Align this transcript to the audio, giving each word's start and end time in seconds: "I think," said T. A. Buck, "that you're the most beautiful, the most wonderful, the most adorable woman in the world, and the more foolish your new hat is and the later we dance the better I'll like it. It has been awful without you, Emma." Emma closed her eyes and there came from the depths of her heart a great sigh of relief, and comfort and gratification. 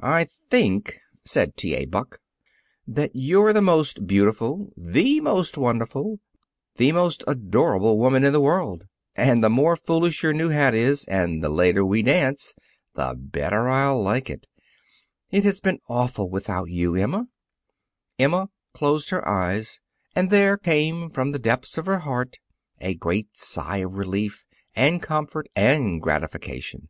"I 0.00 0.24
think," 0.24 0.98
said 1.20 1.56
T. 1.56 1.76
A. 1.76 1.84
Buck, 1.84 2.18
"that 2.88 3.12
you're 3.14 3.52
the 3.52 3.62
most 3.62 4.04
beautiful, 4.04 4.72
the 4.76 5.20
most 5.20 5.56
wonderful, 5.56 6.18
the 6.74 6.90
most 6.90 7.22
adorable 7.28 7.96
woman 7.96 8.24
in 8.24 8.32
the 8.32 8.40
world, 8.40 8.88
and 9.14 9.44
the 9.44 9.48
more 9.48 9.76
foolish 9.76 10.24
your 10.24 10.32
new 10.32 10.48
hat 10.48 10.74
is 10.74 11.04
and 11.04 11.40
the 11.40 11.50
later 11.50 11.84
we 11.84 12.02
dance 12.02 12.56
the 12.96 13.14
better 13.16 13.68
I'll 13.68 14.02
like 14.02 14.28
it. 14.28 14.48
It 15.30 15.44
has 15.44 15.60
been 15.60 15.78
awful 15.88 16.28
without 16.28 16.68
you, 16.68 16.96
Emma." 16.96 17.28
Emma 18.18 18.48
closed 18.72 19.10
her 19.10 19.24
eyes 19.28 19.80
and 20.16 20.30
there 20.30 20.56
came 20.56 21.10
from 21.10 21.30
the 21.30 21.38
depths 21.38 21.78
of 21.78 21.86
her 21.86 22.00
heart 22.00 22.38
a 22.80 22.96
great 22.96 23.36
sigh 23.36 23.78
of 23.84 23.92
relief, 23.98 24.44
and 24.74 25.00
comfort 25.00 25.48
and 25.54 26.02
gratification. 26.02 26.88